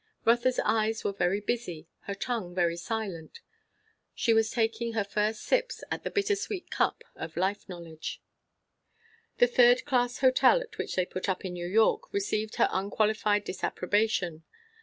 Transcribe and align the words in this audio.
Rotha's 0.25 0.59
eyes 0.65 1.03
were 1.03 1.13
very 1.13 1.39
busy, 1.39 1.87
her 2.05 2.15
tongue 2.15 2.55
very 2.55 2.75
silent. 2.75 3.39
She 4.15 4.33
was 4.33 4.49
taking 4.49 4.93
her 4.93 5.03
first 5.03 5.43
sips 5.43 5.83
at 5.91 6.03
the 6.03 6.09
bitter 6.09 6.35
sweet 6.35 6.71
cup 6.71 7.03
of 7.15 7.37
life 7.37 7.69
knowledge. 7.69 8.19
The 9.37 9.45
third 9.45 9.85
class 9.85 10.17
hotel 10.21 10.59
at 10.59 10.79
which 10.79 10.95
they 10.95 11.05
put 11.05 11.29
up 11.29 11.45
in 11.45 11.53
New 11.53 11.67
York 11.67 12.11
received 12.11 12.55
her 12.55 12.67
unqualified 12.71 13.43
disapprobation. 13.43 14.43